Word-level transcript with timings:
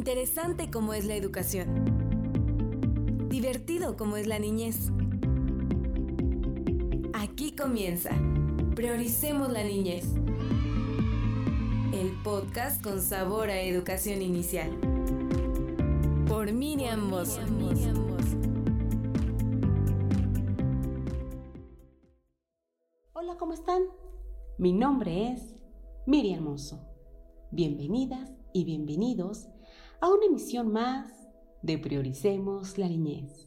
Interesante 0.00 0.70
como 0.70 0.94
es 0.94 1.04
la 1.04 1.14
educación. 1.14 1.68
Divertido 3.28 3.98
como 3.98 4.16
es 4.16 4.26
la 4.26 4.38
niñez. 4.38 4.90
Aquí 7.12 7.54
comienza. 7.54 8.08
Prioricemos 8.74 9.52
la 9.52 9.62
niñez. 9.62 10.06
El 11.92 12.12
podcast 12.24 12.82
con 12.82 13.02
sabor 13.02 13.50
a 13.50 13.60
educación 13.60 14.22
inicial. 14.22 14.70
Por 16.26 16.50
Miriam 16.50 17.06
Mosso. 17.06 17.42
Hola, 23.12 23.36
¿cómo 23.36 23.52
están? 23.52 23.82
Mi 24.56 24.72
nombre 24.72 25.32
es 25.32 25.56
Miriam 26.06 26.44
Mosso. 26.44 26.80
Bienvenidas 27.50 28.30
y 28.54 28.64
bienvenidos 28.64 29.50
a 30.00 30.08
una 30.08 30.24
emisión 30.24 30.72
más 30.72 31.28
de 31.60 31.76
Prioricemos 31.76 32.78
la 32.78 32.88
Niñez. 32.88 33.46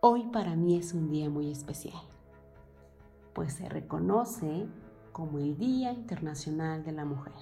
Hoy 0.00 0.28
para 0.28 0.54
mí 0.54 0.76
es 0.76 0.94
un 0.94 1.10
día 1.10 1.28
muy 1.28 1.50
especial, 1.50 2.00
pues 3.34 3.54
se 3.54 3.68
reconoce 3.68 4.68
como 5.10 5.38
el 5.38 5.58
Día 5.58 5.92
Internacional 5.92 6.84
de 6.84 6.92
la 6.92 7.04
Mujer. 7.04 7.32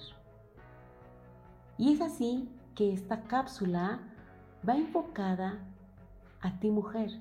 Y 1.77 1.93
es 1.93 2.01
así 2.01 2.49
que 2.73 2.91
esta 2.91 3.21
cápsula 3.25 4.01
va 4.67 4.75
enfocada 4.75 5.63
a 6.41 6.59
ti 6.59 6.71
mujer, 6.71 7.11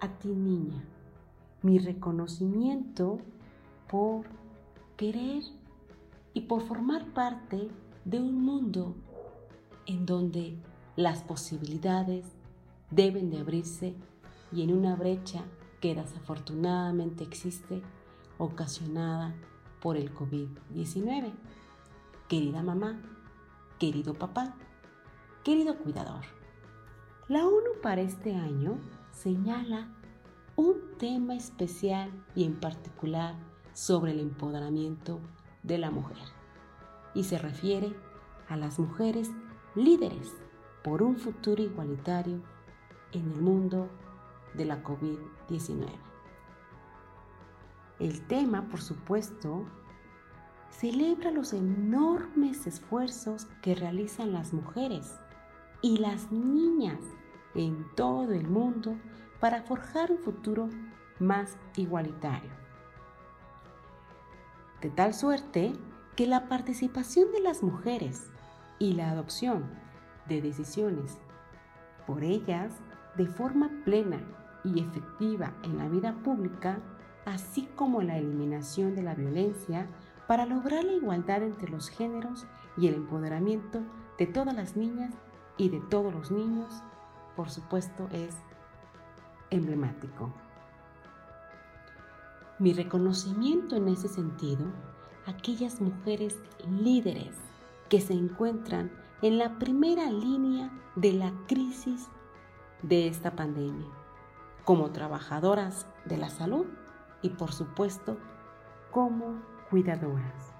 a 0.00 0.08
ti 0.18 0.28
niña. 0.28 0.84
Mi 1.62 1.78
reconocimiento 1.78 3.20
por 3.90 4.26
querer 4.98 5.44
y 6.34 6.42
por 6.42 6.60
formar 6.60 7.06
parte 7.14 7.70
de 8.04 8.20
un 8.20 8.42
mundo 8.44 8.94
en 9.88 10.04
donde 10.04 10.56
las 10.96 11.22
posibilidades 11.22 12.26
deben 12.90 13.30
de 13.30 13.38
abrirse 13.38 13.96
y 14.52 14.62
en 14.62 14.72
una 14.72 14.94
brecha 14.94 15.44
que 15.80 15.94
desafortunadamente 15.94 17.24
existe 17.24 17.82
ocasionada 18.36 19.34
por 19.80 19.96
el 19.96 20.14
COVID-19. 20.14 21.32
Querida 22.28 22.62
mamá, 22.62 23.00
querido 23.78 24.12
papá, 24.14 24.54
querido 25.42 25.78
cuidador, 25.78 26.24
la 27.28 27.46
ONU 27.46 27.80
para 27.82 28.02
este 28.02 28.34
año 28.34 28.78
señala 29.10 29.88
un 30.54 30.76
tema 30.98 31.34
especial 31.34 32.10
y 32.34 32.44
en 32.44 32.60
particular 32.60 33.36
sobre 33.72 34.12
el 34.12 34.20
empoderamiento 34.20 35.20
de 35.62 35.78
la 35.78 35.90
mujer 35.90 36.18
y 37.14 37.24
se 37.24 37.38
refiere 37.38 37.94
a 38.48 38.56
las 38.56 38.78
mujeres 38.78 39.30
líderes 39.84 40.34
por 40.82 41.02
un 41.02 41.16
futuro 41.16 41.62
igualitario 41.62 42.40
en 43.12 43.32
el 43.32 43.40
mundo 43.40 43.88
de 44.54 44.64
la 44.64 44.82
COVID-19. 44.82 45.88
El 47.98 48.26
tema, 48.26 48.68
por 48.68 48.80
supuesto, 48.80 49.64
celebra 50.70 51.30
los 51.30 51.52
enormes 51.52 52.66
esfuerzos 52.66 53.46
que 53.62 53.74
realizan 53.74 54.32
las 54.32 54.52
mujeres 54.52 55.18
y 55.82 55.98
las 55.98 56.30
niñas 56.30 57.00
en 57.54 57.86
todo 57.94 58.32
el 58.32 58.46
mundo 58.46 58.96
para 59.40 59.62
forjar 59.62 60.12
un 60.12 60.18
futuro 60.18 60.68
más 61.18 61.56
igualitario. 61.76 62.50
De 64.80 64.90
tal 64.90 65.14
suerte 65.14 65.72
que 66.14 66.26
la 66.26 66.48
participación 66.48 67.32
de 67.32 67.40
las 67.40 67.62
mujeres 67.62 68.30
y 68.78 68.94
la 68.94 69.10
adopción 69.10 69.64
de 70.28 70.42
decisiones 70.42 71.18
por 72.06 72.24
ellas 72.24 72.72
de 73.16 73.26
forma 73.26 73.70
plena 73.84 74.20
y 74.64 74.80
efectiva 74.80 75.52
en 75.62 75.76
la 75.78 75.88
vida 75.88 76.14
pública, 76.24 76.78
así 77.24 77.68
como 77.76 78.02
la 78.02 78.16
eliminación 78.16 78.94
de 78.94 79.02
la 79.02 79.14
violencia 79.14 79.86
para 80.26 80.46
lograr 80.46 80.84
la 80.84 80.92
igualdad 80.92 81.42
entre 81.42 81.70
los 81.70 81.88
géneros 81.88 82.46
y 82.76 82.86
el 82.86 82.94
empoderamiento 82.94 83.80
de 84.18 84.26
todas 84.26 84.54
las 84.54 84.76
niñas 84.76 85.14
y 85.56 85.68
de 85.68 85.80
todos 85.80 86.12
los 86.12 86.30
niños, 86.30 86.82
por 87.36 87.50
supuesto, 87.50 88.08
es 88.12 88.36
emblemático. 89.50 90.32
Mi 92.58 92.72
reconocimiento 92.72 93.76
en 93.76 93.88
ese 93.88 94.08
sentido, 94.08 94.66
aquellas 95.26 95.80
mujeres 95.80 96.36
líderes 96.66 97.34
que 97.88 98.00
se 98.00 98.12
encuentran 98.12 98.90
en 99.22 99.38
la 99.38 99.58
primera 99.58 100.10
línea 100.10 100.70
de 100.96 101.12
la 101.12 101.32
crisis 101.46 102.08
de 102.82 103.08
esta 103.08 103.34
pandemia, 103.34 103.88
como 104.64 104.90
trabajadoras 104.90 105.86
de 106.04 106.18
la 106.18 106.28
salud 106.28 106.66
y 107.22 107.30
por 107.30 107.52
supuesto 107.52 108.18
como 108.90 109.42
cuidadoras. 109.70 110.54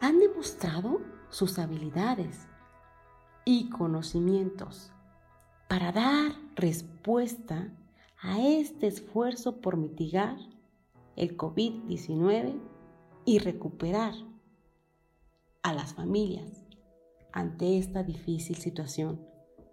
Han 0.00 0.18
demostrado 0.18 1.00
sus 1.30 1.58
habilidades 1.58 2.46
y 3.44 3.70
conocimientos 3.70 4.92
para 5.68 5.92
dar 5.92 6.32
respuesta 6.56 7.72
a 8.22 8.40
este 8.40 8.86
esfuerzo 8.86 9.60
por 9.60 9.76
mitigar 9.76 10.36
el 11.16 11.36
COVID-19 11.36 12.58
y 13.24 13.38
recuperar 13.38 14.14
a 15.64 15.72
las 15.72 15.94
familias 15.94 16.62
ante 17.32 17.78
esta 17.78 18.04
difícil 18.04 18.56
situación 18.56 19.26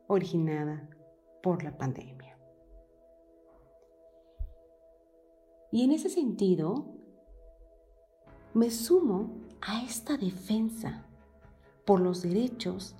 originada 0.08 0.90
por 1.44 1.64
la 1.64 1.78
pandemia. 1.78 2.40
Y 5.72 5.84
en 5.84 5.92
ese 5.92 6.10
sentido, 6.10 6.86
me 8.54 8.72
sumo 8.72 9.34
a 9.62 9.84
esta 9.84 10.18
defensa 10.18 11.06
por 11.86 12.00
los 12.00 12.24
derechos 12.24 12.96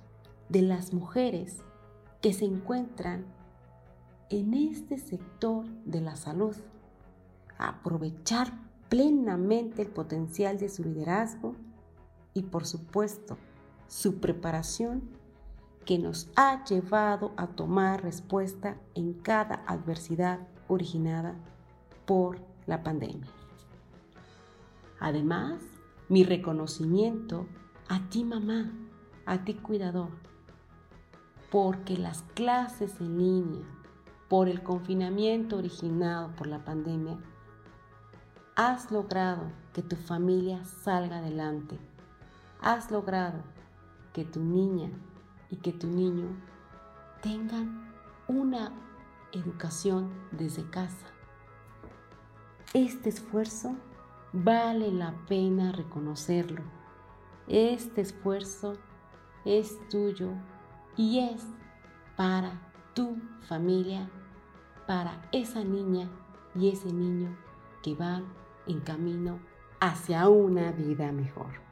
de 0.48 0.62
las 0.62 0.92
mujeres 0.92 1.62
que 2.20 2.32
se 2.32 2.44
encuentran 2.44 3.24
en 4.28 4.54
este 4.54 4.98
sector 4.98 5.66
de 5.84 6.02
la 6.02 6.16
salud, 6.16 6.56
aprovechar 7.58 8.52
plenamente 8.88 9.80
el 9.82 9.88
potencial 9.88 10.58
de 10.58 10.68
su 10.68 10.84
liderazgo 10.84 11.56
y 12.34 12.42
por 12.42 12.66
supuesto 12.66 13.36
su 13.86 14.20
preparación 14.20 15.02
que 15.84 15.98
nos 15.98 16.30
ha 16.36 16.64
llevado 16.64 17.32
a 17.36 17.48
tomar 17.48 18.02
respuesta 18.02 18.76
en 18.94 19.14
cada 19.14 19.64
adversidad 19.66 20.40
originada 20.68 21.34
por 22.06 22.38
la 22.66 22.82
pandemia. 22.82 23.30
Además, 25.00 25.60
mi 26.08 26.24
reconocimiento 26.24 27.46
a 27.88 28.08
ti 28.08 28.24
mamá, 28.24 28.72
a 29.26 29.44
ti 29.44 29.54
cuidador, 29.54 30.10
porque 31.50 31.96
las 31.96 32.22
clases 32.34 33.00
en 33.00 33.18
línea, 33.18 33.66
por 34.28 34.48
el 34.48 34.62
confinamiento 34.62 35.58
originado 35.58 36.34
por 36.36 36.46
la 36.46 36.64
pandemia, 36.64 37.18
has 38.56 38.90
logrado 38.90 39.50
que 39.74 39.82
tu 39.82 39.96
familia 39.96 40.64
salga 40.64 41.18
adelante 41.18 41.78
has 42.62 42.90
logrado 42.90 43.42
que 44.12 44.24
tu 44.24 44.40
niña 44.40 44.90
y 45.50 45.56
que 45.56 45.72
tu 45.72 45.88
niño 45.88 46.28
tengan 47.20 47.92
una 48.28 48.72
educación 49.32 50.10
desde 50.30 50.68
casa. 50.70 51.06
Este 52.72 53.08
esfuerzo 53.08 53.74
vale 54.32 54.92
la 54.92 55.12
pena 55.26 55.72
reconocerlo. 55.72 56.62
Este 57.48 58.00
esfuerzo 58.00 58.74
es 59.44 59.76
tuyo 59.88 60.30
y 60.96 61.18
es 61.18 61.44
para 62.16 62.60
tu 62.94 63.16
familia, 63.48 64.08
para 64.86 65.20
esa 65.32 65.64
niña 65.64 66.08
y 66.54 66.70
ese 66.70 66.92
niño 66.92 67.36
que 67.82 67.94
van 67.94 68.24
en 68.66 68.80
camino 68.80 69.40
hacia 69.80 70.28
una 70.28 70.70
vida 70.70 71.10
mejor. 71.10 71.71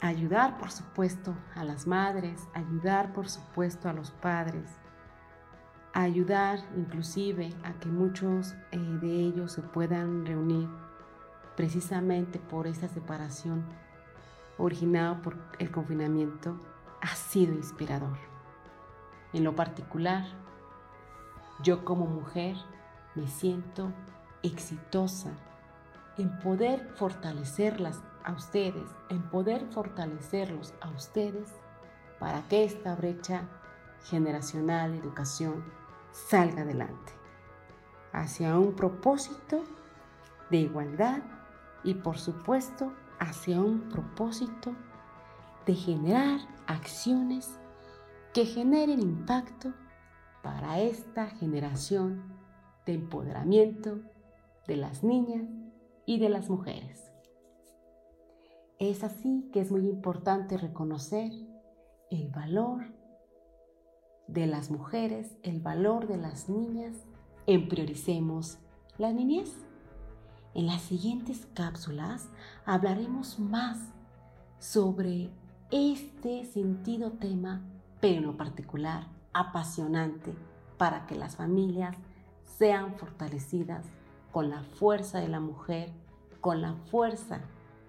Ayudar, 0.00 0.58
por 0.58 0.70
supuesto, 0.70 1.34
a 1.54 1.64
las 1.64 1.86
madres, 1.86 2.48
ayudar, 2.54 3.12
por 3.12 3.28
supuesto, 3.28 3.88
a 3.88 3.92
los 3.92 4.10
padres, 4.10 4.70
ayudar 5.92 6.60
inclusive 6.76 7.54
a 7.64 7.72
que 7.74 7.88
muchos 7.88 8.54
eh, 8.72 8.78
de 8.78 9.12
ellos 9.12 9.52
se 9.52 9.62
puedan 9.62 10.24
reunir 10.24 10.68
precisamente 11.56 12.38
por 12.38 12.66
esa 12.66 12.88
separación 12.88 13.64
originada 14.56 15.20
por 15.22 15.36
el 15.58 15.70
confinamiento, 15.70 16.58
ha 17.00 17.14
sido 17.14 17.54
inspirador. 17.54 18.18
En 19.32 19.44
lo 19.44 19.54
particular, 19.54 20.24
yo 21.62 21.84
como 21.84 22.06
mujer 22.06 22.56
me 23.14 23.26
siento 23.28 23.92
exitosa 24.42 25.30
en 26.20 26.38
poder 26.38 26.86
fortalecerlas 26.96 28.02
a 28.24 28.32
ustedes, 28.32 28.90
en 29.08 29.22
poder 29.30 29.64
fortalecerlos 29.70 30.74
a 30.82 30.90
ustedes 30.90 31.54
para 32.18 32.42
que 32.42 32.64
esta 32.64 32.94
brecha 32.94 33.48
generacional 34.04 34.92
de 34.92 34.98
educación 34.98 35.64
salga 36.12 36.62
adelante 36.62 37.12
hacia 38.12 38.58
un 38.58 38.74
propósito 38.74 39.64
de 40.50 40.58
igualdad 40.58 41.22
y 41.84 41.94
por 41.94 42.18
supuesto 42.18 42.92
hacia 43.18 43.58
un 43.58 43.88
propósito 43.88 44.74
de 45.64 45.74
generar 45.74 46.40
acciones 46.66 47.58
que 48.34 48.44
generen 48.44 49.00
impacto 49.00 49.72
para 50.42 50.80
esta 50.80 51.28
generación 51.28 52.22
de 52.84 52.94
empoderamiento 52.94 54.00
de 54.66 54.76
las 54.76 55.02
niñas 55.02 55.46
y 56.10 56.18
de 56.18 56.28
las 56.28 56.50
mujeres. 56.50 57.08
Es 58.80 59.04
así 59.04 59.48
que 59.52 59.60
es 59.60 59.70
muy 59.70 59.86
importante 59.88 60.58
reconocer 60.58 61.30
el 62.10 62.30
valor 62.30 62.82
de 64.26 64.48
las 64.48 64.72
mujeres, 64.72 65.36
el 65.44 65.60
valor 65.60 66.08
de 66.08 66.16
las 66.16 66.48
niñas 66.48 66.96
en 67.46 67.68
Prioricemos 67.68 68.58
la 68.98 69.12
Niñez. 69.12 69.54
En 70.52 70.66
las 70.66 70.82
siguientes 70.82 71.46
cápsulas 71.54 72.28
hablaremos 72.64 73.38
más 73.38 73.78
sobre 74.58 75.30
este 75.70 76.44
sentido 76.44 77.12
tema, 77.12 77.62
pero 78.00 78.16
en 78.16 78.26
lo 78.26 78.36
particular 78.36 79.06
apasionante 79.32 80.34
para 80.76 81.06
que 81.06 81.14
las 81.14 81.36
familias 81.36 81.96
sean 82.58 82.96
fortalecidas 82.96 83.86
con 84.32 84.50
la 84.50 84.62
fuerza 84.62 85.18
de 85.18 85.28
la 85.28 85.40
mujer, 85.40 85.92
con 86.40 86.62
la 86.62 86.74
fuerza 86.90 87.40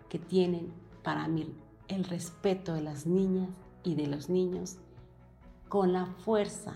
que 0.10 0.20
tienen 0.20 0.74
para 1.04 1.28
mí 1.28 1.56
el 1.88 2.04
respeto 2.04 2.74
de 2.74 2.82
las 2.82 3.06
niñas 3.06 3.50
y 3.84 3.96
de 3.96 4.08
los 4.08 4.30
niños, 4.30 4.78
con 5.70 5.94
la 5.94 6.06
fuerza 6.06 6.76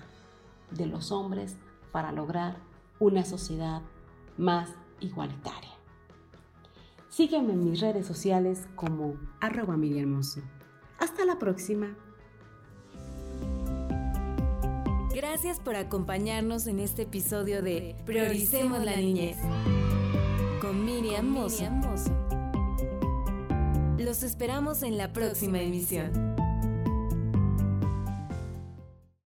de 0.72 0.86
los 0.88 1.12
hombres 1.12 1.57
para 1.92 2.12
lograr 2.12 2.57
una 3.00 3.24
sociedad 3.24 3.81
más 4.38 4.69
igualitaria. 5.00 5.72
Sígueme 7.10 7.54
en 7.54 7.69
mis 7.69 7.80
redes 7.80 8.06
sociales 8.06 8.68
como 8.75 9.16
arroba 9.39 9.75
Hermoso. 9.75 10.42
Hasta 11.00 11.24
la 11.25 11.39
próxima. 11.39 11.95
Gracias 15.13 15.62
por 15.62 15.77
acompañarnos 15.77 16.68
en 16.68 16.80
este 16.80 17.04
episodio 17.04 17.62
de 17.62 17.95
Prioricemos 18.06 18.83
la 18.83 18.98
Niñez 18.98 19.38
Miriam. 21.06 21.36
Los 24.00 24.24
esperamos 24.24 24.81
en 24.81 24.98
la 24.98 25.13
próxima 25.13 25.62
emisión. 25.62 26.36